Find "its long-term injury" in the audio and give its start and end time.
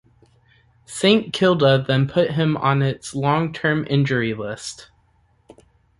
2.81-4.33